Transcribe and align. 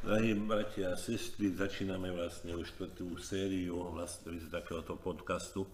Drahí 0.00 0.32
bratia 0.40 0.96
a 0.96 0.96
sestry, 0.96 1.52
začíname 1.52 2.08
vlastne 2.16 2.56
už 2.56 2.72
štvrtú 2.72 3.20
sériu 3.20 3.92
vlastne 3.92 4.40
z 4.40 4.48
takéhoto 4.48 4.96
podcastu 4.96 5.68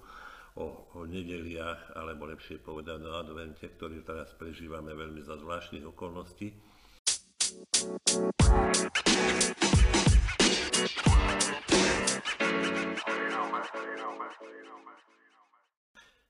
o, 0.59 0.91
o 0.99 1.07
nedeliach, 1.07 1.95
alebo 1.95 2.27
lepšie 2.27 2.59
povedať 2.59 2.99
o 3.07 3.15
advente, 3.15 3.63
ktorý 3.63 4.03
teraz 4.03 4.35
prežívame 4.35 4.91
veľmi 4.91 5.23
za 5.23 5.39
zvláštnych 5.39 5.87
okolností. 5.87 6.51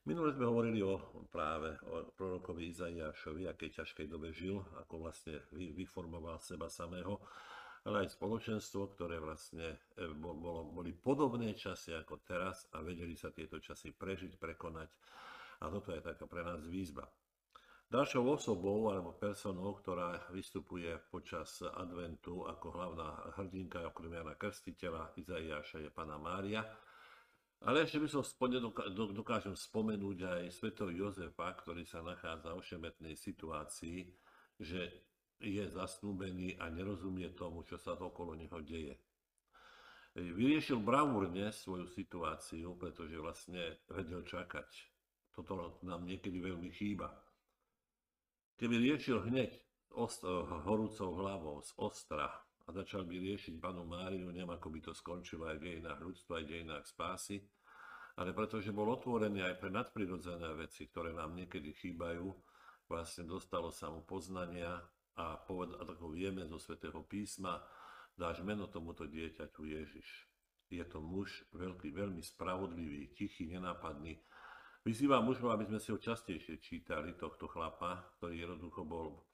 Minule 0.07 0.31
sme 0.31 0.47
hovorili 0.47 0.87
o 0.87 1.03
práve 1.35 1.75
o 1.91 2.07
prorokovi 2.15 2.71
Izaiášovi, 2.71 3.51
akej 3.51 3.83
ťažkej 3.83 4.07
dobe 4.07 4.31
žil, 4.31 4.63
ako 4.79 5.03
vlastne 5.03 5.43
vyformoval 5.51 6.39
seba 6.39 6.71
samého, 6.71 7.19
ale 7.83 8.07
aj 8.07 8.15
spoločenstvo, 8.15 8.95
ktoré 8.95 9.19
vlastne 9.19 9.75
e, 9.99 10.07
bolo, 10.15 10.71
boli 10.71 10.95
podobné 10.95 11.59
časy 11.59 11.91
ako 11.91 12.23
teraz 12.23 12.71
a 12.71 12.87
vedeli 12.87 13.19
sa 13.19 13.35
tieto 13.35 13.59
časy 13.59 13.91
prežiť, 13.99 14.39
prekonať. 14.39 14.91
A 15.67 15.75
toto 15.75 15.91
je 15.91 15.99
taká 15.99 16.23
pre 16.31 16.47
nás 16.47 16.63
výzva. 16.71 17.03
Ďalšou 17.91 18.31
osobou 18.31 18.91
alebo 18.95 19.15
personou, 19.15 19.75
ktorá 19.75 20.31
vystupuje 20.31 20.91
počas 21.11 21.67
adventu 21.67 22.47
ako 22.47 22.67
hlavná 22.79 23.11
hrdinka 23.43 23.83
okrem 23.91 24.23
Jana 24.23 24.39
Krstiteľa 24.39 25.19
Izaiáša 25.19 25.83
je 25.83 25.91
Pana 25.91 26.19
Mária, 26.19 26.63
ale 27.65 27.89
ešte 27.89 28.03
by 28.03 28.09
som 28.11 28.23
dokážem 29.17 29.57
spomenúť 29.57 30.19
aj 30.23 30.43
svetov 30.53 30.93
Jozefa, 30.93 31.57
ktorý 31.57 31.89
sa 31.89 32.05
nachádza 32.05 32.53
v 32.53 32.61
ošemetnej 32.61 33.15
situácii, 33.17 34.13
že 34.61 35.09
je 35.41 35.65
zasnúbený 35.69 36.57
a 36.61 36.69
nerozumie 36.73 37.33
tomu, 37.33 37.65
čo 37.65 37.77
sa 37.77 37.97
okolo 37.97 38.37
neho 38.37 38.61
deje. 38.65 38.97
Vyriešil 40.17 40.81
bravúrne 40.81 41.53
svoju 41.53 41.93
situáciu, 41.93 42.73
pretože 42.81 43.21
vlastne 43.21 43.85
vedel 43.93 44.25
čakať. 44.25 44.69
Toto 45.37 45.77
nám 45.85 46.09
niekedy 46.09 46.41
veľmi 46.41 46.73
chýba. 46.73 47.13
Keby 48.57 48.81
riešil 48.81 49.29
hneď 49.29 49.53
horúcou 50.65 51.21
hlavou 51.21 51.61
z 51.61 51.73
ostra 51.77 52.33
a 52.67 52.75
začal 52.75 53.07
by 53.07 53.15
riešiť 53.15 53.63
panu 53.63 53.87
Máriu, 53.87 54.27
neviem 54.35 54.51
ako 54.51 54.69
by 54.75 54.81
to 54.83 54.93
skončilo 54.93 55.47
aj 55.47 55.63
v 55.63 55.65
dejinách 55.71 56.01
ľudstva, 56.03 56.43
aj 56.43 56.45
v 56.45 56.51
dejinách 56.51 56.85
spásy, 56.91 57.39
ale 58.19 58.35
pretože 58.35 58.75
bol 58.75 58.91
otvorený 58.91 59.47
aj 59.47 59.55
pre 59.63 59.71
nadprirodzené 59.71 60.51
veci, 60.59 60.91
ktoré 60.91 61.15
nám 61.15 61.37
niekedy 61.37 61.71
chýbajú, 61.77 62.27
vlastne 62.91 63.29
dostalo 63.29 63.71
sa 63.71 63.93
mu 63.93 64.03
poznania 64.03 64.83
a 65.17 65.37
povedať, 65.37 65.79
ako 65.85 66.07
vieme 66.13 66.43
zo 66.49 66.59
svätého 66.59 67.01
písma, 67.07 67.63
dáš 68.17 68.41
meno 68.41 68.67
tomuto 68.67 69.05
dieťaťu 69.05 69.63
Ježiš. 69.63 70.09
Je 70.67 70.83
to 70.83 70.99
muž 70.99 71.47
veľký, 71.55 71.95
veľmi 71.95 72.25
spravodlivý, 72.25 73.15
tichý, 73.15 73.47
nenápadný. 73.47 74.19
Vyzývam 74.83 75.23
mužov, 75.23 75.55
aby 75.55 75.67
sme 75.67 75.79
si 75.79 75.95
ho 75.95 75.99
častejšie 75.99 76.59
čítali, 76.59 77.15
tohto 77.15 77.47
chlapa, 77.47 78.07
ktorý 78.19 78.47
jednoducho 78.47 78.83
bol 78.87 79.26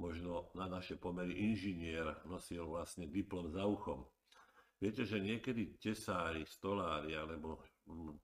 možno 0.00 0.48
na 0.56 0.64
naše 0.64 0.96
pomery 0.96 1.36
inžinier, 1.36 2.16
nosil 2.24 2.64
vlastne 2.64 3.04
diplom 3.04 3.52
za 3.52 3.68
uchom. 3.68 4.08
Viete, 4.80 5.04
že 5.04 5.20
niekedy 5.20 5.76
tesári, 5.76 6.48
stolári 6.48 7.12
alebo 7.12 7.60
mm, 7.84 8.16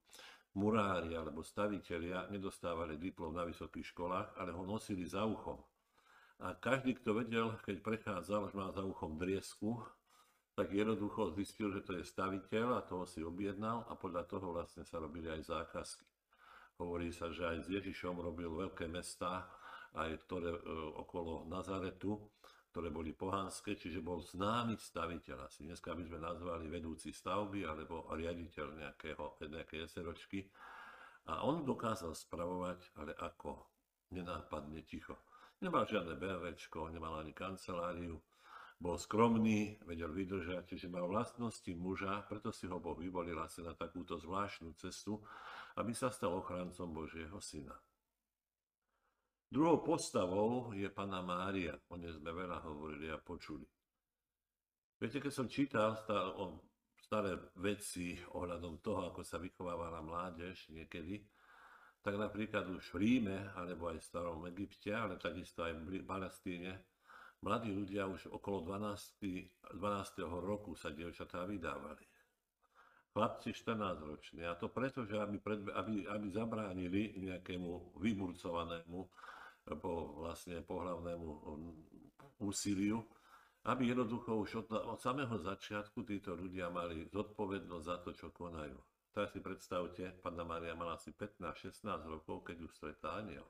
murári 0.56 1.12
alebo 1.12 1.44
stavitelia 1.44 2.32
nedostávali 2.32 2.96
diplom 2.96 3.36
na 3.36 3.44
vysokých 3.44 3.92
školách, 3.92 4.40
ale 4.40 4.56
ho 4.56 4.64
nosili 4.64 5.04
za 5.04 5.28
uchom. 5.28 5.60
A 6.40 6.56
každý, 6.56 6.96
kto 6.96 7.20
vedel, 7.20 7.52
keď 7.60 7.76
prechádzal, 7.84 8.48
že 8.48 8.56
má 8.56 8.72
za 8.72 8.80
uchom 8.80 9.20
driesku, 9.20 9.84
tak 10.56 10.72
jednoducho 10.72 11.36
zistil, 11.36 11.68
že 11.68 11.84
to 11.84 12.00
je 12.00 12.04
staviteľ 12.08 12.80
a 12.80 12.86
toho 12.88 13.04
si 13.04 13.20
objednal 13.20 13.84
a 13.92 13.92
podľa 13.92 14.24
toho 14.24 14.56
vlastne 14.56 14.88
sa 14.88 14.96
robili 14.96 15.28
aj 15.28 15.44
zákazky. 15.52 16.08
Hovorí 16.80 17.12
sa, 17.12 17.28
že 17.28 17.44
aj 17.44 17.58
s 17.64 17.68
Ježišom 17.68 18.16
robil 18.20 18.48
veľké 18.48 18.88
mesta, 18.88 19.44
aj 19.96 20.10
ktoré 20.28 20.52
e, 20.52 20.60
okolo 21.00 21.48
Nazaretu, 21.48 22.20
ktoré 22.70 22.92
boli 22.92 23.16
pohanské, 23.16 23.72
čiže 23.72 24.04
bol 24.04 24.20
známy 24.20 24.76
staviteľ 24.76 25.48
asi. 25.48 25.64
Dneska 25.64 25.96
by 25.96 26.02
sme 26.04 26.20
nazvali 26.20 26.68
vedúci 26.68 27.08
stavby 27.08 27.64
alebo 27.64 28.04
riaditeľ 28.12 28.66
nejakého, 28.76 29.40
nejakej 29.48 29.88
SROčky. 29.88 30.44
A 31.32 31.42
on 31.48 31.64
dokázal 31.64 32.12
spravovať, 32.12 33.00
ale 33.00 33.16
ako 33.16 33.64
nenápadne 34.12 34.84
ticho. 34.84 35.16
Nemal 35.64 35.88
žiadne 35.88 36.20
BMWčko, 36.20 36.92
nemal 36.92 37.16
ani 37.16 37.32
kanceláriu, 37.32 38.20
bol 38.76 39.00
skromný, 39.00 39.80
vedel 39.88 40.12
vydržať, 40.12 40.68
čiže 40.68 40.92
mal 40.92 41.08
vlastnosti 41.08 41.72
muža, 41.72 42.28
preto 42.28 42.52
si 42.52 42.68
ho 42.68 42.76
Boh 42.76 42.92
vyvolil 42.92 43.40
asi 43.40 43.64
na 43.64 43.72
takúto 43.72 44.20
zvláštnu 44.20 44.76
cestu, 44.76 45.24
aby 45.80 45.96
sa 45.96 46.12
stal 46.12 46.36
ochrancom 46.36 46.92
Božieho 46.92 47.40
syna. 47.40 47.72
Druhou 49.46 49.78
postavou 49.78 50.74
je 50.74 50.90
Pana 50.90 51.22
Mária. 51.22 51.78
O 51.86 51.94
nej 51.94 52.10
sme 52.10 52.34
veľa 52.34 52.66
hovorili 52.66 53.06
a 53.14 53.22
počuli. 53.22 53.62
Viete, 54.98 55.22
keď 55.22 55.32
som 55.32 55.46
čítal 55.46 55.94
o 56.34 56.66
staré 56.98 57.38
veci 57.62 58.18
ohľadom 58.34 58.82
toho, 58.82 59.14
ako 59.14 59.22
sa 59.22 59.38
vychovávala 59.38 60.02
mládež 60.02 60.74
niekedy, 60.74 61.22
tak 62.02 62.18
napríklad 62.18 62.66
už 62.74 62.90
v 62.90 62.98
Ríme, 62.98 63.54
alebo 63.54 63.86
aj 63.86 64.02
v 64.02 64.08
starom 64.10 64.42
Egypte, 64.50 64.90
ale 64.90 65.14
takisto 65.14 65.62
aj 65.62 65.78
v 65.78 66.02
Palestíne, 66.02 66.82
mladí 67.46 67.70
ľudia 67.70 68.10
už 68.10 68.34
okolo 68.34 68.66
12. 68.66 69.78
12. 69.78 70.26
roku 70.42 70.74
sa 70.74 70.90
dievčatá 70.90 71.46
vydávali. 71.46 72.02
Chlapci 73.16 73.52
14 73.52 74.00
roční. 74.00 74.44
A 74.44 74.54
to 74.54 74.68
preto, 74.68 75.08
že 75.08 75.16
aby, 75.16 75.40
pred, 75.40 75.64
aby, 75.72 76.04
aby 76.04 76.28
zabránili 76.28 77.16
nejakému 77.16 77.96
vyburcovanému 77.96 79.08
po 79.80 79.92
vlastne 80.20 80.60
pohľavnému 80.60 81.24
um, 81.24 81.72
úsiliu, 82.44 83.00
aby 83.64 83.88
jednoducho 83.88 84.36
už 84.36 84.68
od, 84.68 84.68
od 84.68 85.00
samého 85.00 85.32
začiatku 85.40 86.04
títo 86.04 86.36
ľudia 86.36 86.68
mali 86.68 87.08
zodpovednosť 87.08 87.86
za 87.88 87.96
to, 88.04 88.12
čo 88.12 88.28
konajú. 88.36 88.76
Teraz 89.16 89.32
si 89.32 89.40
predstavte, 89.40 90.12
pána 90.20 90.44
Maria 90.44 90.76
mala 90.76 91.00
asi 91.00 91.16
15-16 91.16 91.88
rokov, 92.04 92.44
keď 92.44 92.68
už 92.68 92.70
stretá 92.76 93.16
aniel. 93.16 93.48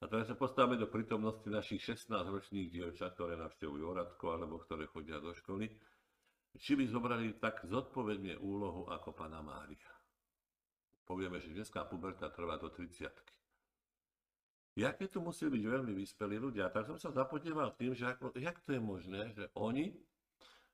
A 0.00 0.08
teraz 0.08 0.32
sa 0.32 0.40
postavíme 0.40 0.80
do 0.80 0.88
prítomnosti 0.88 1.44
našich 1.52 1.84
16-ročných 1.84 2.72
dievčat, 2.72 3.12
ktoré 3.12 3.36
navštevujú 3.36 3.84
Oradko 3.92 4.40
alebo 4.40 4.56
ktoré 4.64 4.88
chodia 4.88 5.20
do 5.20 5.36
školy, 5.36 5.68
či 6.58 6.78
by 6.78 6.84
zobrali 6.86 7.34
tak 7.38 7.66
zodpovedne 7.66 8.38
úlohu 8.38 8.86
ako 8.90 9.10
pána 9.14 9.42
Mária. 9.42 9.90
Povieme, 11.04 11.42
že 11.42 11.52
dneska 11.52 11.84
puberta 11.84 12.32
trvá 12.32 12.56
do 12.56 12.72
30 12.72 13.34
Jaké 14.74 15.06
tu 15.06 15.22
musí 15.22 15.46
byť 15.46 15.62
veľmi 15.62 15.94
vyspelí 15.94 16.34
ľudia. 16.34 16.66
Tak 16.66 16.90
som 16.90 16.98
sa 16.98 17.14
zapodieval 17.14 17.78
tým, 17.78 17.94
že 17.94 18.10
ako, 18.10 18.34
jak 18.34 18.58
to 18.66 18.74
je 18.74 18.82
možné, 18.82 19.30
že 19.30 19.46
oni 19.54 19.94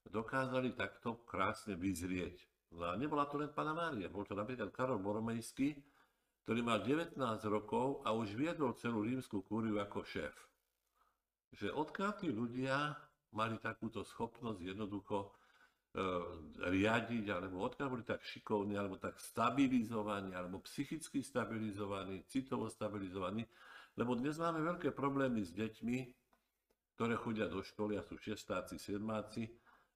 dokázali 0.09 0.73
takto 0.73 1.21
krásne 1.29 1.77
vyzrieť. 1.77 2.41
No 2.73 2.89
a 2.89 2.97
nebola 2.97 3.29
to 3.29 3.37
len 3.37 3.53
Pana 3.53 3.77
Mária, 3.77 4.09
bol 4.09 4.25
to 4.25 4.33
napríklad 4.33 4.73
Karol 4.73 5.05
Boromejský, 5.05 5.77
ktorý 6.49 6.61
mal 6.65 6.81
19 6.81 7.21
rokov 7.53 8.01
a 8.09 8.17
už 8.17 8.33
viedol 8.33 8.73
celú 8.81 9.05
rímsku 9.05 9.45
kúriu 9.45 9.77
ako 9.77 10.01
šéf. 10.01 10.33
Že 11.53 11.69
odkiaľ 11.77 12.13
tí 12.17 12.33
ľudia 12.33 12.97
mali 13.37 13.61
takúto 13.61 14.01
schopnosť 14.01 14.65
jednoducho 14.65 15.35
riadiť, 16.61 17.25
alebo 17.35 17.67
odkiaľ 17.67 17.89
boli 17.91 18.05
tak 18.07 18.23
šikovní, 18.23 18.79
alebo 18.79 18.95
tak 19.01 19.19
stabilizovaní, 19.19 20.39
alebo 20.39 20.63
psychicky 20.63 21.19
stabilizovaní, 21.19 22.23
citovo 22.31 22.71
stabilizovaní, 22.71 23.43
lebo 23.99 24.15
dnes 24.15 24.39
máme 24.39 24.63
veľké 24.63 24.95
problémy 24.95 25.43
s 25.43 25.51
deťmi, 25.51 25.99
ktoré 26.95 27.19
chodia 27.19 27.51
do 27.51 27.59
školy 27.65 27.99
a 27.99 28.07
sú 28.07 28.15
šestáci, 28.21 28.79
sedmáci, 28.79 29.51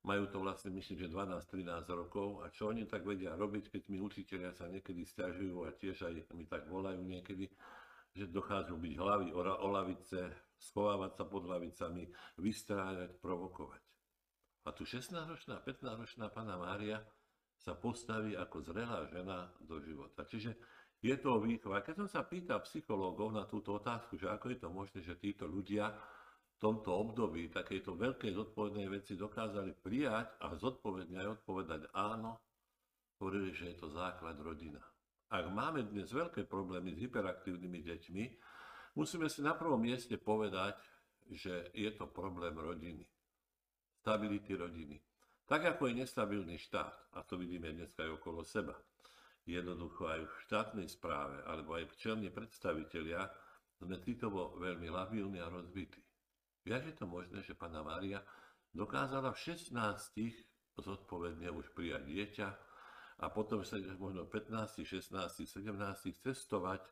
majú 0.04 0.26
to 0.28 0.42
vlastne 0.42 0.72
myslím, 0.72 1.04
že 1.04 1.12
12-13 1.12 1.84
rokov. 1.92 2.42
A 2.42 2.50
čo 2.50 2.72
oni 2.72 2.88
tak 2.88 3.06
vedia 3.06 3.36
robiť, 3.36 3.72
keď 3.72 3.82
mi 3.92 4.00
učiteľia 4.00 4.56
sa 4.56 4.68
niekedy 4.68 5.04
stiažujú 5.04 5.68
a 5.68 5.72
tiež 5.72 6.10
aj 6.10 6.32
mi 6.32 6.44
tak 6.48 6.64
volajú 6.68 7.00
niekedy, 7.04 7.48
že 8.16 8.24
dochádzajú 8.32 8.76
byť 8.76 8.94
hlavy 8.98 9.28
o 9.36 9.68
lavice, 9.68 10.20
schovávať 10.58 11.12
sa 11.12 11.24
pod 11.28 11.44
lavicami, 11.44 12.08
vystrájať, 12.40 13.20
provokovať. 13.20 13.83
A 14.64 14.72
tu 14.72 14.88
16-ročná, 14.88 15.60
15-ročná 15.60 16.32
pána 16.32 16.56
Mária 16.56 17.04
sa 17.60 17.76
postaví 17.76 18.32
ako 18.32 18.64
zrelá 18.64 19.04
žena 19.12 19.52
do 19.60 19.80
života. 19.80 20.24
Čiže 20.24 20.56
je 21.04 21.16
to 21.20 21.36
výchova. 21.36 21.84
Keď 21.84 21.94
som 22.00 22.08
sa 22.08 22.24
pýtal 22.24 22.64
psychológov 22.64 23.28
na 23.28 23.44
túto 23.44 23.76
otázku, 23.76 24.16
že 24.16 24.32
ako 24.32 24.56
je 24.56 24.58
to 24.60 24.68
možné, 24.72 24.98
že 25.04 25.20
títo 25.20 25.44
ľudia 25.44 25.92
v 25.92 26.56
tomto 26.56 26.96
období 26.96 27.52
takejto 27.52 27.92
veľkej 27.92 28.32
zodpovednej 28.32 28.88
veci 28.88 29.12
dokázali 29.12 29.76
prijať 29.76 30.40
a 30.40 30.56
zodpovedne 30.56 31.20
aj 31.20 31.28
odpovedať 31.44 31.92
áno, 31.92 32.40
hovorili, 33.20 33.52
že 33.52 33.74
je 33.74 33.76
to 33.84 33.92
základ 33.92 34.40
rodina. 34.40 34.80
Ak 35.28 35.44
máme 35.52 35.84
dnes 35.84 36.08
veľké 36.08 36.48
problémy 36.48 36.96
s 36.96 37.04
hyperaktívnymi 37.04 37.80
deťmi, 37.84 38.24
musíme 38.96 39.28
si 39.28 39.44
na 39.44 39.52
prvom 39.52 39.82
mieste 39.82 40.16
povedať, 40.16 40.80
že 41.28 41.68
je 41.72 41.90
to 41.96 42.08
problém 42.08 42.56
rodiny, 42.56 43.04
stability 44.04 44.52
rodiny. 44.52 45.00
Tak 45.48 45.64
ako 45.64 45.88
je 45.88 46.04
nestabilný 46.04 46.60
štát, 46.60 47.16
a 47.16 47.24
to 47.24 47.40
vidíme 47.40 47.72
dneska 47.72 48.04
aj 48.04 48.20
okolo 48.20 48.44
seba, 48.44 48.76
jednoducho 49.48 50.04
aj 50.04 50.20
v 50.28 50.34
štátnej 50.44 50.88
správe, 50.92 51.40
alebo 51.48 51.72
aj 51.72 51.88
čelní 51.96 52.28
predstavitelia, 52.28 53.24
sme 53.80 53.96
citovo 54.04 54.60
veľmi 54.60 54.92
labilní 54.92 55.40
a 55.40 55.48
rozbití. 55.48 56.04
Jak 56.68 56.84
je 56.84 56.94
to 56.96 57.08
možné, 57.08 57.40
že 57.40 57.56
pána 57.56 57.80
Mária 57.80 58.20
dokázala 58.76 59.32
v 59.32 59.56
16 59.56 59.72
zodpovedne 60.80 61.48
už 61.48 61.72
prijať 61.72 62.04
dieťa 62.04 62.48
a 63.20 63.26
potom 63.32 63.64
možno 63.96 64.28
15, 64.28 64.84
16, 64.84 65.16
17 65.48 66.24
cestovať 66.24 66.84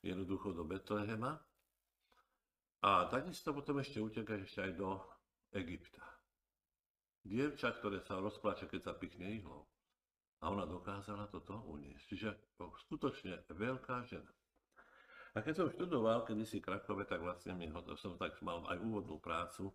jednoducho 0.00 0.52
do 0.52 0.64
Betlehema 0.64 1.40
a 2.84 3.08
takisto 3.08 3.52
potom 3.52 3.80
ešte 3.80 4.00
utekať 4.00 4.38
ešte 4.44 4.60
aj 4.60 4.72
do 4.76 5.00
Egypta. 5.56 6.13
Dievča, 7.24 7.72
ktoré 7.80 8.04
sa 8.04 8.20
rozpláče, 8.20 8.68
keď 8.68 8.80
sa 8.84 8.92
pichne 8.92 9.40
ihlou. 9.40 9.64
A 10.44 10.52
ona 10.52 10.68
dokázala 10.68 11.24
toto 11.32 11.64
uniesť. 11.72 12.04
Čiže 12.04 12.28
skutočne 12.60 13.48
veľká 13.48 14.04
žena. 14.04 14.28
A 15.34 15.42
keď 15.42 15.54
som 15.56 15.72
študoval 15.72 16.22
kedysi 16.28 16.60
Krakove, 16.60 17.08
tak 17.08 17.24
vlastne 17.24 17.56
mi, 17.58 17.66
som 17.98 18.14
tak 18.14 18.38
mal 18.44 18.62
aj 18.70 18.78
úvodnú 18.78 19.18
prácu 19.18 19.72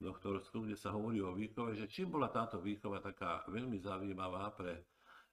doktorskú, 0.00 0.66
kde 0.66 0.76
sa 0.76 0.92
hovorí 0.92 1.22
o 1.22 1.36
výchove, 1.36 1.78
že 1.78 1.86
čím 1.88 2.10
bola 2.10 2.28
táto 2.28 2.58
výchova 2.60 3.00
taká 3.00 3.46
veľmi 3.48 3.78
zaujímavá 3.80 4.52
pre, 4.52 4.84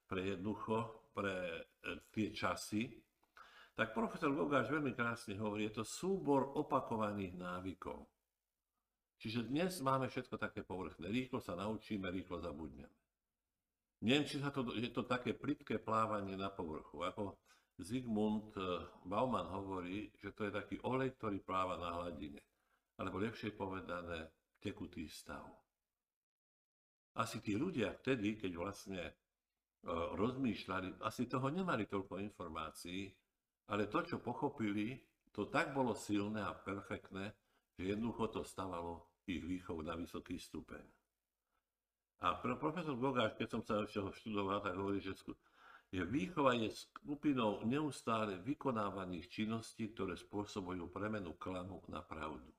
pre 0.08 0.36
jednoducho, 0.36 1.10
pre 1.12 1.36
e, 1.84 2.00
tie 2.14 2.32
časy, 2.32 2.88
tak 3.74 3.92
profesor 3.92 4.30
Gogáš 4.30 4.70
veľmi 4.70 4.94
krásne 4.94 5.34
hovorí, 5.42 5.66
je 5.68 5.82
to 5.82 5.84
súbor 5.84 6.54
opakovaných 6.54 7.34
návykov. 7.34 8.06
Čiže 9.24 9.48
dnes 9.48 9.80
máme 9.80 10.12
všetko 10.12 10.36
také 10.36 10.68
povrchné. 10.68 11.08
Rýchlo 11.08 11.40
sa 11.40 11.56
naučíme, 11.56 12.12
rýchlo 12.12 12.44
zabudneme. 12.44 12.92
Neviem, 14.04 14.28
či 14.28 14.44
sa 14.44 14.52
to, 14.52 14.76
je 14.76 14.92
to 14.92 15.08
také 15.08 15.32
plitké 15.32 15.80
plávanie 15.80 16.36
na 16.36 16.52
povrchu. 16.52 17.08
Ako 17.08 17.40
Zygmunt 17.80 18.52
eh, 18.60 18.84
Bauman 19.08 19.48
hovorí, 19.48 20.12
že 20.20 20.36
to 20.36 20.44
je 20.44 20.52
taký 20.52 20.76
olej, 20.84 21.16
ktorý 21.16 21.40
pláva 21.40 21.80
na 21.80 22.04
hladine. 22.04 22.44
Alebo 23.00 23.24
lepšie 23.24 23.56
povedané, 23.56 24.28
tekutý 24.60 25.08
stav. 25.08 25.48
Asi 27.16 27.40
tí 27.40 27.56
ľudia 27.56 27.96
vtedy, 27.96 28.36
keď 28.36 28.52
vlastne 28.60 29.08
eh, 29.08 29.16
rozmýšľali, 30.20 31.00
asi 31.00 31.32
toho 31.32 31.48
nemali 31.48 31.88
toľko 31.88 32.20
informácií, 32.20 33.08
ale 33.72 33.88
to, 33.88 34.04
čo 34.04 34.20
pochopili, 34.20 35.00
to 35.32 35.48
tak 35.48 35.72
bolo 35.72 35.96
silné 35.96 36.44
a 36.44 36.52
perfektné, 36.52 37.32
že 37.80 37.88
jednoducho 37.88 38.28
to 38.28 38.42
stavalo 38.44 39.13
ich 39.28 39.44
výchov 39.44 39.84
na 39.84 39.96
vysoký 39.96 40.40
stupeň. 40.40 40.84
A 42.24 42.40
profesor 42.40 42.96
Bogáš, 42.96 43.36
keď 43.36 43.48
som 43.52 43.62
sa 43.62 43.84
ešte 43.84 44.00
študoval, 44.24 44.64
tak 44.64 44.80
hovorí, 44.80 45.04
že 45.04 45.16
je 45.94 46.02
výchova 46.02 46.58
je 46.58 46.74
skupinou 46.74 47.62
neustále 47.70 48.42
vykonávaných 48.42 49.30
činností, 49.30 49.94
ktoré 49.94 50.18
spôsobujú 50.18 50.90
premenu 50.90 51.38
klamu 51.38 51.86
na 51.86 52.02
pravdu. 52.02 52.50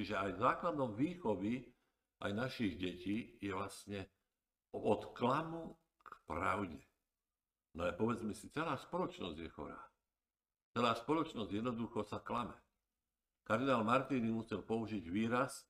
Čiže 0.00 0.16
aj 0.16 0.40
základom 0.40 0.96
výchovy 0.96 1.68
aj 2.22 2.32
našich 2.32 2.80
detí 2.80 3.36
je 3.42 3.52
vlastne 3.52 4.08
od 4.72 5.12
klamu 5.12 5.76
k 6.00 6.10
pravde. 6.24 6.80
No 7.76 7.84
a 7.84 7.92
povedzme 7.92 8.32
si, 8.32 8.48
celá 8.48 8.80
spoločnosť 8.80 9.36
je 9.36 9.50
chorá. 9.52 9.80
Celá 10.72 10.96
spoločnosť 10.96 11.50
jednoducho 11.52 12.00
sa 12.08 12.22
klame. 12.24 12.56
Kardinál 13.42 13.82
Martini 13.82 14.30
musel 14.30 14.62
použiť 14.62 15.02
výraz 15.10 15.66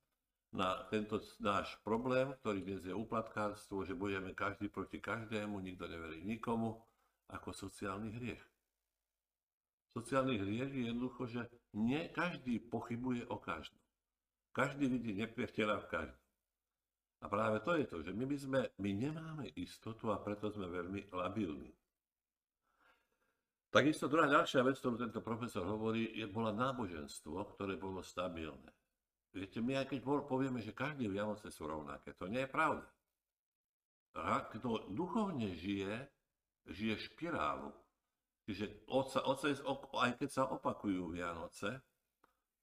na 0.53 0.85
tento 0.93 1.17
náš 1.41 1.73
problém, 1.81 2.29
ktorý 2.45 2.61
dnes 2.61 2.85
je 2.85 2.93
uplatkárstvo, 2.93 3.89
že 3.89 3.97
budeme 3.97 4.37
každý 4.37 4.69
proti 4.69 5.01
každému, 5.01 5.57
nikto 5.65 5.89
neverí 5.89 6.21
nikomu, 6.21 6.77
ako 7.33 7.57
sociálny 7.57 8.13
hriech. 8.13 8.45
Sociálny 9.97 10.37
hriech 10.37 10.73
je 10.73 10.83
jednoducho, 10.93 11.25
že 11.29 11.49
nie 11.73 12.09
každý 12.13 12.61
pochybuje 12.61 13.25
o 13.33 13.41
každom. 13.41 13.81
Každý 14.53 14.89
vidí 14.93 15.17
nepriateľa 15.17 15.77
v 15.81 15.89
každom. 15.89 16.23
A 17.23 17.29
práve 17.29 17.65
to 17.65 17.73
je 17.79 17.87
to, 17.89 17.97
že 18.05 18.13
my, 18.13 18.25
by 18.29 18.37
sme, 18.37 18.61
my 18.77 18.91
nemáme 18.93 19.47
istotu 19.57 20.13
a 20.13 20.21
preto 20.21 20.53
sme 20.53 20.69
veľmi 20.69 21.09
labilní. 21.09 21.73
Takisto 23.73 24.05
druhá 24.05 24.29
ďalšia 24.29 24.61
vec, 24.69 24.77
ktorú 24.77 25.01
tento 25.01 25.25
profesor 25.25 25.65
hovorí, 25.65 26.13
je, 26.13 26.29
bola 26.29 26.53
náboženstvo, 26.53 27.57
ktoré 27.57 27.81
bolo 27.81 28.05
stabilné. 28.05 28.69
Viete, 29.33 29.65
my 29.65 29.81
aj 29.81 29.89
keď 29.89 30.29
povieme, 30.29 30.61
že 30.61 30.77
každé 30.77 31.09
Vianoce 31.09 31.49
sú 31.49 31.65
rovnaké, 31.65 32.13
to 32.13 32.29
nie 32.29 32.45
je 32.45 32.53
pravda. 32.53 32.85
A 34.13 34.45
kto 34.45 34.93
duchovne 34.93 35.57
žije, 35.57 36.05
žije 36.69 37.01
špirálu. 37.01 37.73
Čiže 38.45 38.85
aj 39.97 40.21
keď 40.21 40.29
sa 40.29 40.53
opakujú 40.53 41.17
Vianoce, 41.17 41.81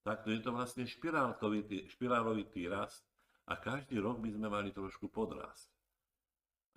tak 0.06 0.22
to 0.22 0.30
je 0.30 0.38
to 0.38 0.54
vlastne 0.54 0.86
špirálovitý, 0.86 1.90
špirálovitý 1.90 2.70
rast 2.70 3.02
a 3.50 3.58
každý 3.58 3.98
rok 3.98 4.22
by 4.22 4.30
sme 4.30 4.46
mali 4.46 4.70
trošku 4.70 5.10
podrásť. 5.10 5.79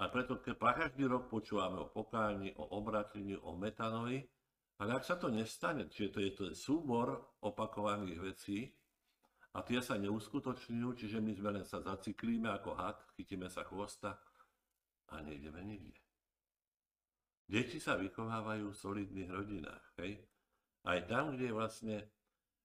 A 0.04 0.12
preto 0.12 0.36
keď 0.44 0.60
každý 0.60 1.08
rok 1.08 1.32
počúvame 1.32 1.80
o 1.80 1.88
pokáni, 1.88 2.52
o 2.60 2.76
obratení, 2.76 3.40
o 3.40 3.56
metanovi, 3.56 4.20
ale 4.84 5.00
ak 5.00 5.08
sa 5.08 5.16
to 5.16 5.32
nestane, 5.32 5.88
čiže 5.88 6.10
to 6.12 6.20
je 6.20 6.32
to 6.36 6.44
súbor 6.52 7.40
opakovaných 7.40 8.20
vecí 8.20 8.68
a 9.56 9.64
tie 9.64 9.80
sa 9.80 9.96
neuskutočňujú, 9.96 10.88
čiže 11.00 11.24
my 11.24 11.32
sme 11.32 11.50
len 11.56 11.64
sa 11.64 11.80
zaciklíme 11.80 12.52
ako 12.52 12.76
had, 12.76 13.00
chytíme 13.16 13.48
sa 13.48 13.64
chvosta 13.64 14.20
a 15.08 15.24
nejdeme 15.24 15.64
nikde. 15.64 15.96
Deti 17.48 17.80
sa 17.80 17.96
vychovávajú 17.96 18.76
v 18.76 18.82
solidných 18.84 19.32
rodinách. 19.32 19.86
Hej? 20.04 20.20
Aj 20.84 21.00
tam, 21.08 21.32
kde 21.32 21.48
je 21.48 21.56
vlastne 21.56 21.96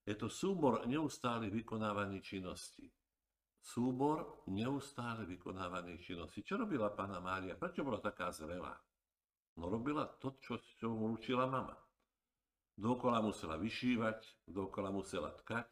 je 0.03 0.15
to 0.19 0.27
súbor 0.27 0.83
neustále 0.91 1.47
vykonávaných 1.47 2.35
činností 2.35 2.91
súbor 3.69 4.41
neustále 4.49 5.29
vykonávaných 5.29 6.01
činností. 6.09 6.41
Čo 6.41 6.65
robila 6.65 6.89
pána 6.89 7.21
Mária? 7.21 7.53
Prečo 7.53 7.85
bola 7.85 8.01
taká 8.01 8.33
zrelá? 8.33 8.73
No 9.61 9.69
robila 9.69 10.09
to, 10.17 10.41
čo, 10.41 10.57
čo 10.57 10.89
mu 10.89 11.13
učila 11.13 11.45
mama. 11.45 11.77
Dokola 12.73 13.21
musela 13.21 13.59
vyšívať, 13.59 14.49
dokola 14.49 14.89
musela 14.89 15.35
tkať, 15.35 15.67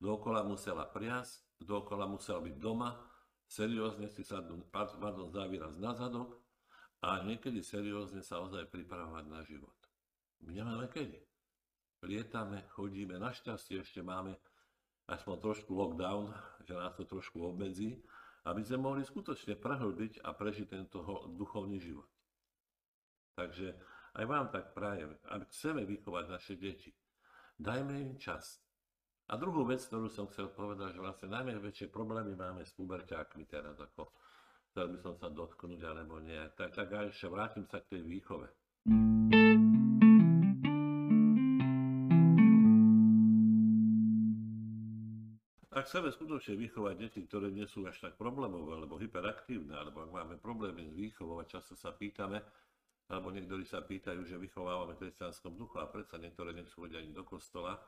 dokola 0.00 0.42
musela 0.42 0.88
priasť, 0.88 1.60
dokola 1.60 2.08
musela 2.08 2.40
byť 2.40 2.56
doma, 2.56 2.96
seriózne 3.44 4.08
si 4.08 4.24
sa, 4.24 4.40
pardon, 4.72 5.28
závieraz 5.28 5.76
na 5.76 5.92
zadok 5.92 6.40
a 7.04 7.20
niekedy 7.22 7.60
seriózne 7.60 8.24
sa 8.24 8.40
ozaj 8.40 8.66
pripravovať 8.72 9.24
na 9.28 9.44
život. 9.44 9.76
My 10.42 10.56
nemáme 10.56 10.88
kedy. 10.88 11.20
Lietame, 12.06 12.64
chodíme, 12.72 13.18
našťastie 13.20 13.82
ešte 13.82 14.00
máme 14.00 14.38
aspoň 15.08 15.34
trošku 15.40 15.72
lockdown, 15.72 16.30
že 16.68 16.76
nás 16.76 16.92
to 16.94 17.08
trošku 17.08 17.40
obmedzí, 17.40 17.96
aby 18.44 18.60
sme 18.60 18.84
mohli 18.84 19.02
skutočne 19.04 19.56
prehlbiť 19.56 20.24
a 20.24 20.36
prežiť 20.36 20.66
tento 20.68 21.00
duchovný 21.32 21.80
život. 21.80 22.08
Takže 23.36 23.72
aj 24.18 24.24
vám 24.24 24.46
tak 24.52 24.76
prajem, 24.76 25.16
ak 25.28 25.48
chceme 25.52 25.88
vychovať 25.88 26.24
naše 26.28 26.54
deti, 26.60 26.92
dajme 27.56 27.94
im 27.96 28.14
čas. 28.20 28.60
A 29.28 29.36
druhú 29.36 29.68
vec, 29.68 29.84
ktorú 29.84 30.08
som 30.08 30.26
chcel 30.32 30.48
povedať, 30.48 30.96
že 30.96 31.04
vlastne 31.04 31.28
najväčšie 31.28 31.92
problémy 31.92 32.32
máme 32.32 32.64
s 32.64 32.72
puberťákmi 32.72 33.44
teraz, 33.44 33.76
ako 33.76 34.08
chcel 34.72 34.88
by 34.88 34.98
som 35.04 35.14
sa 35.20 35.28
dotknúť, 35.28 35.80
alebo 35.84 36.16
nie. 36.24 36.40
Tak, 36.56 36.72
tak 36.72 36.88
aj 36.88 37.12
ešte 37.12 37.28
vrátim 37.28 37.68
sa 37.68 37.84
k 37.84 37.96
tej 37.96 38.02
výchove. 38.08 38.48
Chceme 45.88 46.12
skutočne 46.12 46.60
vychovať 46.60 46.94
deti, 47.00 47.24
ktoré 47.24 47.48
nie 47.48 47.64
sú 47.64 47.88
až 47.88 47.96
tak 47.96 48.20
problémové, 48.20 48.76
alebo 48.76 49.00
hyperaktívne, 49.00 49.72
alebo 49.72 50.04
ak 50.04 50.12
máme 50.12 50.36
problémy 50.36 50.84
s 50.84 50.92
výchovou 50.92 51.40
a 51.40 51.48
často 51.48 51.72
sa 51.72 51.96
pýtame, 51.96 52.44
alebo 53.08 53.32
niektorí 53.32 53.64
sa 53.64 53.80
pýtajú, 53.80 54.20
že 54.28 54.36
vychovávame 54.36 55.00
v 55.00 55.08
kresťanskom 55.08 55.56
duchu 55.56 55.80
a 55.80 55.88
predsa 55.88 56.20
niektoré 56.20 56.52
nechcú 56.52 56.84
ani 56.84 57.08
do 57.08 57.24
kostola, 57.24 57.80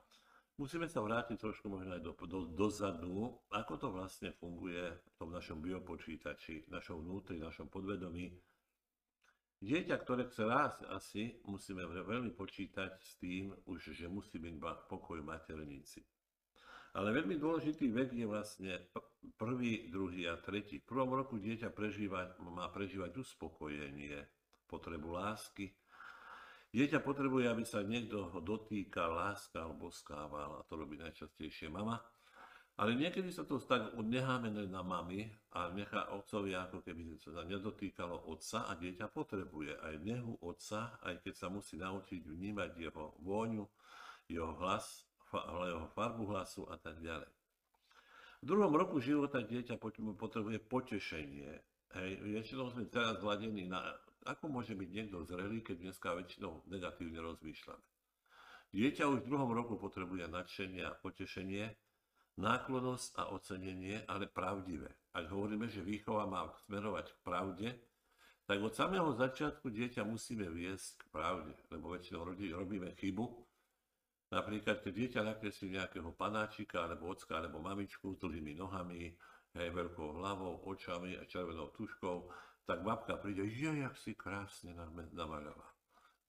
musíme 0.57 0.89
sa 0.89 1.05
vrátiť 1.05 1.37
trošku 1.37 1.69
možno 1.69 1.93
aj 1.93 2.01
do, 2.01 2.17
do, 2.25 2.41
dozadu, 2.49 3.37
ako 3.53 3.77
to 3.77 3.89
vlastne 3.93 4.33
funguje 4.41 4.81
v 4.81 5.15
tom 5.21 5.29
našom 5.29 5.61
biopočítači, 5.61 6.73
našom 6.73 7.05
vnútri, 7.05 7.37
našom 7.37 7.69
podvedomí. 7.69 8.33
Dieťa, 9.61 10.01
ktoré 10.01 10.25
chce 10.25 10.49
rásť, 10.49 10.89
asi 10.89 11.37
musíme 11.45 11.85
veľmi 11.85 12.33
počítať 12.33 12.97
s 12.97 13.21
tým, 13.21 13.53
už, 13.69 13.93
že 13.93 14.09
musí 14.09 14.41
byť 14.41 14.89
pokoj 14.89 15.21
materníci. 15.21 16.01
Ale 16.91 17.15
veľmi 17.15 17.39
dôležitý 17.39 17.87
vek 17.95 18.11
je 18.19 18.27
vlastne 18.27 18.73
prvý, 19.39 19.87
druhý 19.87 20.27
a 20.27 20.35
tretí. 20.43 20.83
V 20.83 20.91
prvom 20.91 21.15
roku 21.15 21.39
dieťa 21.39 21.71
prežíva, 21.71 22.35
má 22.43 22.67
prežívať 22.67 23.15
uspokojenie, 23.23 24.27
potrebu 24.67 25.15
lásky. 25.15 25.71
Dieťa 26.71 27.03
potrebuje, 27.03 27.51
aby 27.51 27.67
sa 27.67 27.83
niekto 27.83 28.31
dotýkal, 28.43 29.11
láskal, 29.15 29.75
boskával 29.75 30.63
a 30.63 30.67
to 30.67 30.79
robí 30.79 30.99
najčastejšie 30.99 31.67
mama. 31.67 31.99
Ale 32.81 32.97
niekedy 32.97 33.29
sa 33.29 33.45
to 33.45 33.61
tak 33.61 33.93
necháme 33.99 34.49
na 34.55 34.81
mami 34.81 35.29
a 35.53 35.69
nechá 35.75 36.09
otcovia, 36.17 36.65
ako 36.65 36.81
keby 36.81 37.19
sa 37.21 37.45
nedotýkalo 37.45 38.31
otca 38.31 38.71
a 38.71 38.73
dieťa 38.79 39.13
potrebuje 39.13 39.77
aj 39.83 39.95
nehu 40.01 40.39
otca, 40.41 40.97
aj 41.05 41.21
keď 41.21 41.35
sa 41.37 41.53
musí 41.53 41.77
naučiť 41.77 42.25
vnímať 42.25 42.71
jeho 42.81 43.21
vôňu, 43.21 43.69
jeho 44.33 44.57
hlas, 44.57 45.10
jeho 45.67 45.87
farbu 45.95 46.25
hlasu 46.35 46.67
a 46.67 46.77
tak 46.77 46.99
ďalej. 46.99 47.31
V 48.41 48.45
druhom 48.49 48.73
roku 48.73 48.99
života 49.05 49.45
dieťa 49.45 49.77
potrebuje 50.17 50.59
potešenie. 50.65 51.61
Hej, 51.91 52.11
väčšinou 52.23 52.71
sme 52.73 52.87
teraz 52.89 53.19
zladení 53.21 53.67
na, 53.67 53.83
ako 54.25 54.49
môže 54.49 54.73
byť 54.73 54.89
niekto 54.89 55.27
zrelý, 55.27 55.61
keď 55.61 55.91
dneska 55.91 56.15
väčšinou 56.17 56.65
negatívne 56.71 57.21
rozmýšľame. 57.21 57.85
Dieťa 58.71 59.05
už 59.11 59.27
v 59.27 59.29
druhom 59.29 59.51
roku 59.51 59.75
potrebuje 59.75 60.31
nadšenie 60.31 60.87
a 60.87 60.95
potešenie, 60.95 61.75
náklonosť 62.39 63.19
a 63.19 63.35
ocenenie, 63.35 64.07
ale 64.07 64.31
pravdivé. 64.31 64.89
Ak 65.13 65.27
hovoríme, 65.27 65.67
že 65.67 65.83
výchova 65.83 66.31
má 66.31 66.47
smerovať 66.71 67.11
k 67.11 67.19
pravde, 67.27 67.69
tak 68.47 68.63
od 68.63 68.71
samého 68.71 69.11
začiatku 69.15 69.69
dieťa 69.69 70.07
musíme 70.07 70.47
viesť 70.47 71.03
k 71.03 71.05
pravde, 71.11 71.55
lebo 71.75 71.93
väčšinou 71.93 72.25
robíme 72.33 72.95
chybu. 72.97 73.50
Napríklad, 74.31 74.79
keď 74.87 74.93
dieťa 74.95 75.21
nakreslí 75.27 75.75
nejakého 75.75 76.15
panáčika, 76.15 76.87
alebo 76.87 77.11
ocka, 77.11 77.43
alebo 77.43 77.59
mamičku 77.59 78.15
dlhými 78.15 78.55
nohami, 78.55 79.11
hej, 79.59 79.69
veľkou 79.75 80.23
hlavou, 80.23 80.63
očami 80.71 81.19
a 81.19 81.27
červenou 81.27 81.75
tuškou, 81.75 82.31
tak 82.63 82.87
babka 82.87 83.19
príde, 83.19 83.51
že 83.51 83.75
jak 83.83 83.95
si 83.99 84.15
krásne 84.15 84.71
namaľala. 85.11 85.67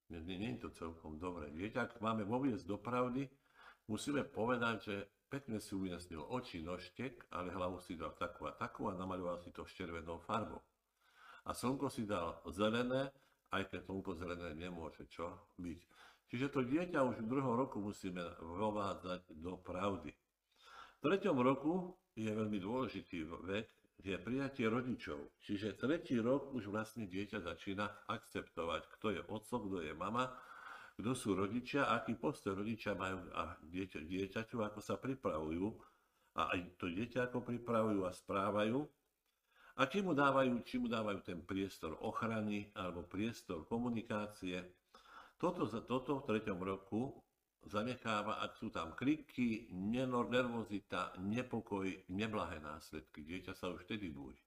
Nie, 0.09 0.57
je 0.57 0.65
to 0.65 0.69
celkom 0.73 1.21
dobré. 1.21 1.53
Dieťa, 1.53 1.79
ak 1.85 1.91
máme 2.01 2.25
voviesť 2.25 2.65
do 2.65 2.81
pravdy, 2.81 3.29
musíme 3.85 4.25
povedať, 4.25 4.77
že 4.81 4.95
Pekne 5.31 5.63
si 5.63 5.71
umiestnil 5.71 6.27
oči, 6.27 6.59
nožtek, 6.59 7.31
ale 7.31 7.55
hlavu 7.55 7.79
si 7.79 7.95
dal 7.95 8.11
takú 8.19 8.51
a 8.51 8.51
takú 8.51 8.91
a 8.91 8.99
namaľoval 8.99 9.39
si 9.39 9.55
to 9.55 9.63
s 9.63 9.71
červenou 9.71 10.19
farbou. 10.27 10.59
A 11.47 11.55
slnko 11.55 11.87
si 11.87 12.03
dal 12.03 12.43
zelené, 12.51 13.07
aj 13.55 13.71
keď 13.71 13.79
slnko 13.87 14.11
zelené 14.19 14.51
nemôže 14.59 15.07
čo 15.07 15.55
byť. 15.55 15.79
Čiže 16.31 16.47
to 16.47 16.63
dieťa 16.63 17.03
už 17.03 17.27
v 17.27 17.27
druhom 17.27 17.59
roku 17.59 17.83
musíme 17.83 18.23
vovádzať 18.39 19.35
do 19.35 19.59
pravdy. 19.59 20.15
V 20.15 20.99
treťom 21.03 21.37
roku 21.43 21.99
je 22.15 22.31
veľmi 22.31 22.55
dôležitý 22.55 23.27
vek, 23.27 23.67
je 24.01 24.17
prijatie 24.17 24.65
rodičov. 24.65 25.37
Čiže 25.43 25.77
tretí 25.77 26.17
rok 26.17 26.55
už 26.55 26.71
vlastne 26.71 27.05
dieťa 27.05 27.43
začína 27.43 28.07
akceptovať, 28.09 28.81
kto 28.97 29.07
je 29.13 29.21
otco, 29.27 29.55
kto 29.61 29.77
je 29.85 29.93
mama, 29.93 30.33
kto 30.97 31.11
sú 31.13 31.37
rodičia, 31.37 31.91
aký 31.91 32.17
postoj 32.17 32.57
rodičia 32.57 32.97
majú 32.97 33.21
a 33.35 33.57
dieťa, 33.61 33.99
dieťaťu, 34.01 34.57
ako 34.63 34.79
sa 34.81 34.97
pripravujú 34.97 35.67
a 36.39 36.55
aj 36.55 36.79
to 36.79 36.87
dieťa 36.89 37.29
ako 37.29 37.43
pripravujú 37.43 38.07
a 38.07 38.11
správajú 38.15 38.79
a 39.77 39.81
či 39.87 40.03
mu 40.03 40.11
dávajú, 40.11 40.61
či 40.67 40.77
mu 40.79 40.87
dávajú 40.91 41.19
ten 41.23 41.39
priestor 41.41 41.95
ochrany 42.03 42.69
alebo 42.75 43.07
priestor 43.07 43.63
komunikácie. 43.65 44.61
Toto, 45.41 45.65
toto 45.65 46.21
v 46.21 46.25
treťom 46.29 46.61
roku 46.61 47.17
zanecháva, 47.65 48.45
ak 48.45 48.61
sú 48.61 48.69
tam 48.69 48.93
kriky, 48.93 49.73
nervozita, 49.73 51.17
nepokoj, 51.17 51.89
neblahé 52.13 52.61
následky. 52.61 53.25
Dieťa 53.25 53.57
sa 53.57 53.73
už 53.73 53.89
vtedy 53.89 54.13
búri. 54.13 54.37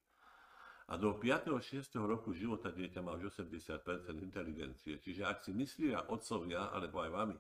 A 0.87 0.95
do 0.95 1.19
5. 1.19 1.51
6. 1.51 1.99
roku 1.99 2.31
života 2.31 2.71
dieťa 2.71 3.03
má 3.03 3.19
už 3.19 3.35
80% 3.35 4.07
inteligencie. 4.23 5.03
Čiže 5.03 5.27
ak 5.27 5.43
si 5.43 5.51
myslia 5.51 6.07
otcovia, 6.07 6.71
alebo 6.71 7.03
aj 7.03 7.11
vami, 7.11 7.39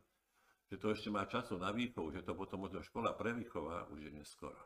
že 0.66 0.74
to 0.74 0.90
ešte 0.90 1.14
má 1.14 1.22
času 1.30 1.54
na 1.54 1.70
výchovu, 1.70 2.10
že 2.10 2.26
to 2.26 2.34
potom 2.34 2.66
možno 2.66 2.82
škola 2.82 3.14
prevychová, 3.14 3.86
už 3.94 4.10
je 4.10 4.12
neskoro. 4.18 4.58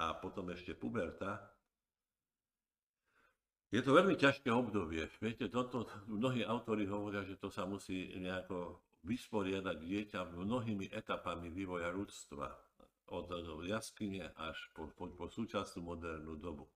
A 0.00 0.16
potom 0.16 0.48
ešte 0.48 0.72
puberta. 0.72 1.53
Je 3.74 3.82
to 3.82 3.90
veľmi 3.90 4.14
ťažké 4.14 4.54
obdobie. 4.54 5.02
Viete, 5.18 5.50
toto 5.50 5.90
mnohí 6.06 6.46
autori 6.46 6.86
hovoria, 6.86 7.26
že 7.26 7.34
to 7.34 7.50
sa 7.50 7.66
musí 7.66 8.14
nejako 8.22 8.78
vysporiadať 9.02 9.76
dieťa 9.82 10.30
mnohými 10.30 10.94
etapami 10.94 11.50
vývoja 11.50 11.90
ľudstva. 11.90 12.54
Od 13.10 13.26
jaskyne 13.66 14.30
až 14.38 14.70
po, 14.78 14.86
po, 14.94 15.10
po 15.10 15.26
súčasnú 15.26 15.90
modernú 15.90 16.38
dobu. 16.38 16.70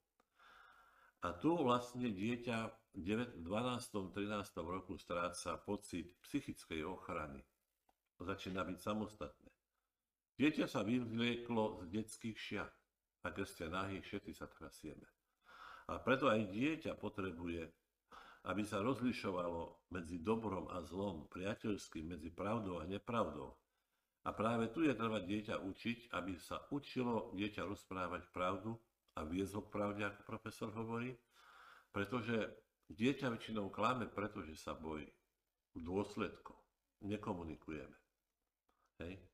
A 1.23 1.31
tu 1.31 1.55
vlastne 1.55 2.11
dieťa 2.11 2.57
v 2.99 3.31
12. 3.47 3.47
13. 3.47 4.59
roku 4.59 4.99
stráca 4.99 5.55
pocit 5.55 6.19
psychickej 6.27 6.83
ochrany. 6.83 7.39
Začína 8.19 8.67
byť 8.67 8.75
samostatné. 8.75 9.51
Dieťa 10.35 10.67
sa 10.67 10.83
vyvlieklo 10.83 11.79
z 11.87 11.95
detských 11.95 12.35
šiat. 12.35 12.75
A 13.23 13.31
ste 13.47 13.71
nahý, 13.71 14.03
všetci 14.03 14.35
sa 14.35 14.51
trasieme. 14.51 15.18
A 15.89 15.97
preto 15.97 16.29
aj 16.29 16.53
dieťa 16.53 16.93
potrebuje, 17.01 17.65
aby 18.45 18.61
sa 18.61 18.79
rozlišovalo 18.85 19.89
medzi 19.89 20.21
dobrom 20.21 20.69
a 20.69 20.85
zlom, 20.85 21.25
priateľským, 21.33 22.13
medzi 22.13 22.29
pravdou 22.29 22.77
a 22.77 22.85
nepravdou. 22.85 23.57
A 24.27 24.29
práve 24.35 24.69
tu 24.69 24.85
je 24.85 24.93
treba 24.93 25.17
dieťa 25.17 25.63
učiť, 25.65 26.13
aby 26.13 26.37
sa 26.37 26.61
učilo 26.69 27.33
dieťa 27.33 27.65
rozprávať 27.65 28.29
pravdu 28.29 28.77
a 29.17 29.25
viesť 29.25 29.53
ho 29.57 29.61
k 29.65 29.73
pravde, 29.73 30.01
ako 30.05 30.21
profesor 30.29 30.69
hovorí, 30.75 31.17
pretože 31.89 32.37
dieťa 32.93 33.33
väčšinou 33.33 33.73
klame, 33.73 34.05
pretože 34.05 34.53
sa 34.59 34.77
bojí 34.77 35.09
dôsledko. 35.73 36.53
Nekomunikujeme. 36.99 37.97
Hej. 38.99 39.28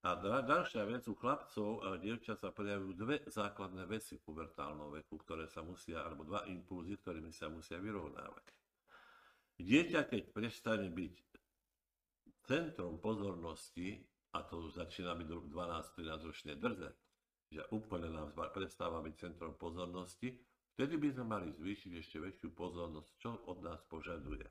A 0.00 0.16
ďalšia 0.16 0.88
vec, 0.88 1.04
u 1.12 1.14
chlapcov 1.14 1.84
a 1.84 2.00
dievčat 2.00 2.40
sa 2.40 2.48
prejavujú 2.48 2.92
dve 2.96 3.20
základné 3.28 3.84
veci 3.84 4.16
v 4.16 4.24
pubertálnom 4.24 4.88
veku, 4.96 5.20
ktoré 5.20 5.44
sa 5.44 5.60
musia, 5.60 6.00
alebo 6.00 6.24
dva 6.24 6.48
impulzy, 6.48 6.96
ktorými 6.96 7.28
sa 7.28 7.52
musia 7.52 7.76
vyrovnávať. 7.76 8.48
Dieťa, 9.60 10.08
keď 10.08 10.22
prestane 10.32 10.88
byť 10.88 11.14
centrom 12.48 12.96
pozornosti, 12.96 14.00
a 14.32 14.40
to 14.40 14.72
začína 14.72 15.12
byť 15.20 15.28
12-13 15.52 16.28
ročne 16.32 16.54
drze, 16.56 16.90
že 17.52 17.68
úplne 17.68 18.08
nám 18.08 18.32
prestáva 18.56 19.04
byť 19.04 19.14
centrom 19.20 19.52
pozornosti, 19.60 20.32
vtedy 20.80 20.96
by 20.96 21.08
sme 21.12 21.24
mali 21.28 21.48
zvýšiť 21.52 21.92
ešte 22.00 22.16
väčšiu 22.24 22.48
pozornosť, 22.56 23.10
čo 23.20 23.36
od 23.52 23.60
nás 23.60 23.84
požaduje. 23.84 24.48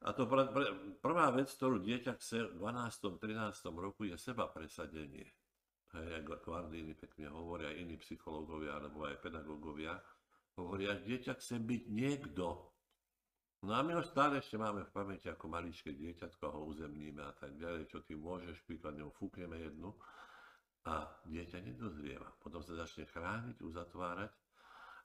A 0.00 0.16
to 0.16 0.24
pr- 0.24 0.48
pr- 0.48 0.72
prvá 1.04 1.28
vec, 1.28 1.52
ktorú 1.52 1.84
dieťa 1.84 2.16
chce 2.16 2.48
v 2.48 2.52
12. 2.56 3.20
13. 3.20 3.68
roku 3.76 4.08
je 4.08 4.16
seba 4.16 4.48
presadenie. 4.48 5.28
Hej, 5.90 6.22
ako 6.22 6.54
Ardíny 6.54 6.94
pekne 6.94 7.28
hovoria, 7.34 7.74
iní 7.74 7.98
psychológovia 7.98 8.78
alebo 8.78 9.04
aj 9.04 9.18
pedagógovia, 9.20 9.98
hovoria, 10.56 10.96
dieťa 10.96 11.34
chce 11.36 11.58
byť 11.58 11.82
niekto. 11.90 12.46
No 13.60 13.76
a 13.76 13.84
my 13.84 13.98
ho 13.98 14.04
stále 14.06 14.40
ešte 14.40 14.56
máme 14.56 14.88
v 14.88 14.94
pamäti 14.94 15.28
ako 15.28 15.52
maličké 15.52 15.92
dieťatko 15.92 16.44
ho 16.48 16.60
uzemníme 16.72 17.20
a 17.20 17.34
tak 17.36 17.60
ďalej, 17.60 17.92
čo 17.92 18.00
ty 18.00 18.16
môžeš, 18.16 18.64
príkladne 18.64 19.04
ho 19.04 19.12
fúkneme 19.12 19.60
jednu 19.60 19.92
a 20.88 21.04
dieťa 21.28 21.60
nedozrieva. 21.60 22.30
Potom 22.40 22.64
sa 22.64 22.72
začne 22.72 23.04
chrániť, 23.04 23.60
uzatvárať, 23.60 24.32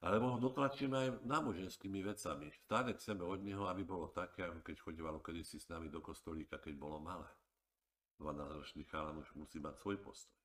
alebo 0.06 0.38
ho 0.38 0.38
dotlačíme 0.38 0.94
aj 0.94 1.10
náboženskými 1.26 2.06
vecami. 2.06 2.54
Stále 2.54 2.94
chceme 2.94 3.26
od 3.26 3.42
neho, 3.42 3.66
aby 3.66 3.82
bolo 3.82 4.14
také, 4.14 4.46
ako 4.46 4.62
keď 4.62 4.76
chodívalo 4.78 5.18
kedysi 5.18 5.58
s 5.58 5.66
nami 5.74 5.90
do 5.90 5.98
kostolíka, 5.98 6.62
keď 6.62 6.78
bolo 6.78 7.02
malé. 7.02 7.26
12-ročný 8.22 8.86
chalan 8.86 9.18
už 9.18 9.34
musí 9.34 9.58
mať 9.58 9.82
svoj 9.82 9.98
postoj. 10.06 10.38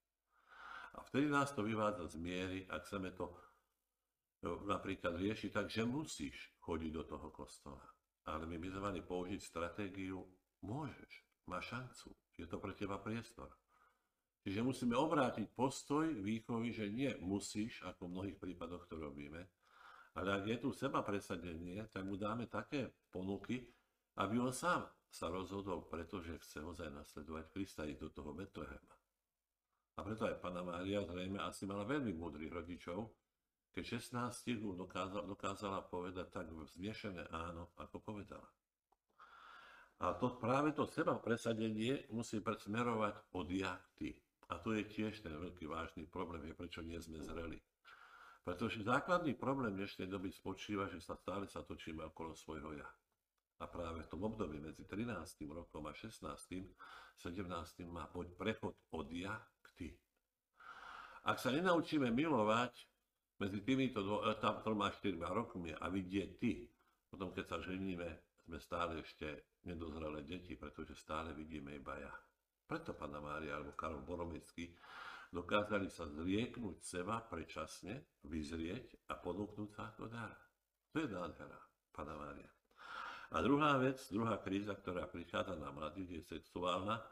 A 0.96 1.04
vtedy 1.04 1.28
nás 1.28 1.52
to 1.52 1.60
vyvádza 1.60 2.08
z 2.08 2.16
miery, 2.16 2.60
ak 2.66 2.88
chceme 2.88 3.12
to 3.12 3.30
no, 4.42 4.64
napríklad 4.64 5.20
riešiť 5.20 5.52
tak, 5.52 5.68
že 5.68 5.84
musíš 5.84 6.56
chodiť 6.64 6.90
do 6.96 7.04
toho 7.04 7.28
kostola. 7.28 7.84
Ale 8.26 8.48
my 8.48 8.56
by 8.56 8.66
sme 8.72 8.80
mali 8.80 9.00
použiť 9.04 9.40
stratégiu, 9.44 10.24
môžeš, 10.64 11.12
máš 11.46 11.68
šancu, 11.68 12.16
je 12.40 12.48
to 12.48 12.56
pre 12.56 12.72
teba 12.72 12.96
priestor. 12.96 13.52
Čiže 14.40 14.64
musíme 14.64 14.96
obrátiť 14.96 15.52
postoj 15.52 16.08
výchovy, 16.08 16.72
že 16.72 16.88
nie 16.88 17.12
musíš, 17.20 17.84
ako 17.84 18.08
v 18.08 18.12
mnohých 18.16 18.38
prípadoch 18.40 18.88
to 18.88 18.96
robíme, 18.96 19.44
ale 20.16 20.28
ak 20.32 20.44
je 20.48 20.56
tu 20.58 20.68
seba 20.72 21.04
presadenie, 21.04 21.86
tak 21.92 22.02
mu 22.08 22.16
dáme 22.16 22.48
také 22.48 22.88
ponuky, 23.12 23.62
aby 24.16 24.40
on 24.40 24.50
sám 24.50 24.88
sa 25.10 25.28
rozhodol, 25.28 25.86
pretože 25.86 26.40
chce 26.40 26.64
ozaj 26.64 26.88
nasledovať 26.90 27.44
Krista 27.52 27.84
do 27.84 28.08
toho 28.10 28.32
Betlehema. 28.32 28.94
A 29.98 30.06
preto 30.06 30.24
aj 30.24 30.40
Pana 30.40 30.64
Mária 30.64 31.04
zrejme 31.04 31.42
asi 31.44 31.68
mala 31.68 31.84
veľmi 31.84 32.16
múdrych 32.16 32.48
rodičov, 32.48 33.12
keď 33.70 34.00
16 34.02 34.64
dokázala, 34.74 35.28
dokázala 35.28 35.80
povedať 35.86 36.26
tak 36.32 36.46
vznešené 36.50 37.28
áno, 37.30 37.70
ako 37.78 38.02
povedala. 38.02 38.48
A 40.00 40.16
to 40.16 40.40
práve 40.40 40.72
to 40.72 40.88
seba 40.88 41.20
presadenie 41.20 42.08
musí 42.08 42.40
smerovať 42.40 43.14
od 43.36 43.46
ja 43.52 43.76
ty. 43.94 44.16
A 44.50 44.58
to 44.58 44.74
je 44.74 44.82
tiež 44.82 45.22
ten 45.22 45.30
veľký 45.30 45.70
vážny 45.70 46.10
problém, 46.10 46.42
je 46.50 46.54
prečo 46.58 46.82
nie 46.82 46.98
sme 46.98 47.22
zreli. 47.22 47.62
Pretože 48.42 48.82
základný 48.82 49.38
problém 49.38 49.76
dnešnej 49.78 50.10
doby 50.10 50.32
spočíva, 50.34 50.90
že 50.90 50.98
sa 50.98 51.14
stále 51.14 51.46
sa 51.46 51.62
točíme 51.62 52.02
okolo 52.10 52.34
svojho 52.34 52.74
ja. 52.74 52.88
A 53.60 53.68
práve 53.68 54.02
v 54.02 54.10
tom 54.10 54.24
období 54.24 54.58
medzi 54.58 54.88
13. 54.88 55.44
rokom 55.52 55.84
a 55.86 55.92
16. 55.92 56.24
17. 56.24 56.66
má 57.86 58.08
poď 58.08 58.32
prechod 58.34 58.74
od 58.90 59.06
ja 59.12 59.36
k 59.60 59.68
ty. 59.76 59.88
Ak 61.28 61.36
sa 61.36 61.52
nenaučíme 61.52 62.08
milovať 62.08 62.72
medzi 63.44 63.60
týmito 63.60 64.00
dvo, 64.00 64.24
e, 64.24 64.34
troma, 64.40 64.88
štyrma 64.88 65.28
rokmi 65.28 65.76
a 65.76 65.92
vidieť 65.92 66.30
ty, 66.40 66.64
potom 67.12 67.36
keď 67.36 67.44
sa 67.44 67.58
ženíme, 67.60 68.08
sme 68.48 68.56
stále 68.56 69.04
ešte 69.04 69.60
nedozrelé 69.68 70.24
deti, 70.24 70.56
pretože 70.56 70.96
stále 70.96 71.36
vidíme 71.36 71.76
iba 71.76 72.00
ja. 72.00 72.12
Preto 72.70 72.94
Pana 72.94 73.18
Mária 73.18 73.58
alebo 73.58 73.74
Karol 73.74 74.06
Boromecký 74.06 74.70
dokázali 75.34 75.90
sa 75.90 76.06
zrieknúť 76.06 76.78
seba 76.78 77.18
predčasne, 77.18 78.22
vyzrieť 78.30 79.10
a 79.10 79.18
ponúknuť 79.18 79.68
sa 79.74 79.90
ako 79.90 80.06
dar. 80.06 80.38
To 80.94 81.02
je 81.02 81.10
nádhera, 81.10 81.58
Pana 81.90 82.14
Mária. 82.14 82.46
A 83.34 83.42
druhá 83.42 83.74
vec, 83.74 83.98
druhá 84.14 84.38
kríza, 84.38 84.78
ktorá 84.78 85.10
prichádza 85.10 85.58
na 85.58 85.74
mladých, 85.74 86.22
je 86.22 86.38
sexuálna. 86.38 87.02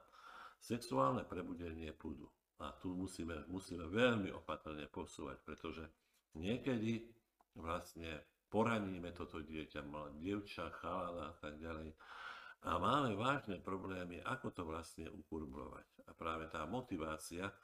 Sexuálne 0.63 1.27
prebudenie 1.27 1.91
púdu. 1.91 2.31
A 2.63 2.71
tu 2.79 2.95
musíme, 2.95 3.43
musíme 3.51 3.87
veľmi 3.87 4.31
opatrne 4.31 4.87
posúvať, 4.87 5.43
pretože 5.43 5.83
niekedy 6.39 7.03
vlastne 7.59 8.23
poraníme 8.47 9.11
toto 9.11 9.43
dieťa, 9.43 9.83
dievča, 10.23 10.71
chalana 10.79 11.31
a 11.31 11.39
tak 11.39 11.59
ďalej. 11.59 11.95
A 12.67 12.75
máme 12.83 13.15
vážne 13.15 13.63
problémy, 13.63 14.19
ako 14.27 14.51
to 14.51 14.63
vlastne 14.67 15.07
ukurbovať. 15.07 16.11
A 16.11 16.17
práve 16.17 16.51
tá 16.51 16.67
motivácia 16.67 17.55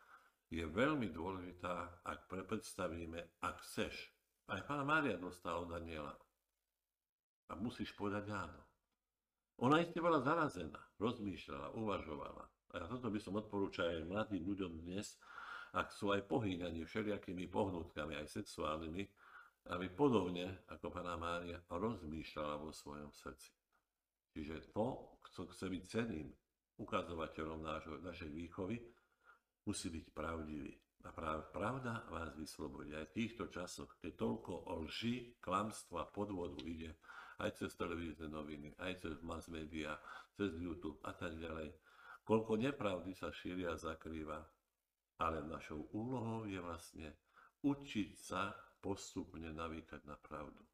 je 0.46 0.62
veľmi 0.62 1.10
dôležitá, 1.10 2.04
ak 2.06 2.30
predstavíme, 2.30 3.42
ak 3.42 3.56
chceš. 3.66 4.14
Aj 4.46 4.60
pána 4.62 4.86
Mária 4.86 5.18
dostala 5.18 5.64
od 5.64 5.72
Daniela. 5.72 6.14
A 7.50 7.58
musíš 7.58 7.90
povedať 7.96 8.30
áno. 8.30 8.60
Ona 9.62 9.82
ešte 9.82 9.98
bola 9.98 10.22
zarazená, 10.22 10.78
rozmýšľala, 10.98 11.74
uvažovala. 11.74 12.44
A 12.74 12.86
toto 12.90 13.10
by 13.10 13.18
som 13.22 13.38
odporúčal 13.38 13.90
aj 13.90 14.10
mladým 14.10 14.42
ľuďom 14.46 14.82
dnes, 14.82 15.18
ak 15.74 15.90
sú 15.90 16.14
aj 16.14 16.26
pohýňaní 16.30 16.86
všelijakými 16.86 17.50
pohnutkami, 17.50 18.14
aj 18.14 18.30
sexuálnymi, 18.30 19.02
aby 19.74 19.86
podobne 19.90 20.62
ako 20.70 20.90
pána 20.90 21.18
Mária 21.18 21.58
rozmýšľala 21.70 22.62
vo 22.62 22.70
svojom 22.70 23.10
srdci. 23.10 23.63
Čiže 24.34 24.74
to, 24.74 25.14
kto 25.22 25.46
chce 25.54 25.66
byť 25.70 25.82
ceným 25.86 26.28
ukazovateľom 26.82 27.62
nášho, 27.62 28.02
našej 28.02 28.34
výchovy, 28.34 28.82
musí 29.62 29.94
byť 29.94 30.06
pravdivý. 30.10 30.74
A 31.06 31.14
práve 31.14 31.46
pravda 31.54 32.02
vás 32.10 32.34
vyslobodí. 32.34 32.98
Aj 32.98 33.06
v 33.06 33.14
týchto 33.14 33.46
časoch, 33.46 33.94
keď 34.02 34.18
toľko 34.18 34.52
o 34.74 34.74
lži, 34.82 35.38
klamstva, 35.38 36.10
podvodu 36.10 36.58
ide, 36.66 36.98
aj 37.38 37.62
cez 37.62 37.78
televízne 37.78 38.26
noviny, 38.26 38.74
aj 38.82 39.06
cez 39.06 39.16
mass 39.22 39.46
media, 39.46 39.94
cez 40.34 40.50
YouTube 40.58 40.98
a 41.06 41.14
tak 41.14 41.38
ďalej. 41.38 41.70
Koľko 42.26 42.58
nepravdy 42.58 43.14
sa 43.14 43.30
šíria 43.30 43.76
a 43.76 43.78
zakrýva. 43.78 44.42
Ale 45.22 45.46
našou 45.46 45.86
úlohou 45.94 46.48
je 46.50 46.58
vlastne 46.58 47.14
učiť 47.62 48.10
sa 48.18 48.50
postupne 48.82 49.46
navýkať 49.54 50.02
na 50.10 50.18
pravdu. 50.18 50.64